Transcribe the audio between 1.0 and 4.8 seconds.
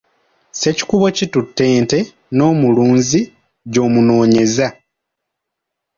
kitutte ente, n’omulunzi gy’omunoonyeza.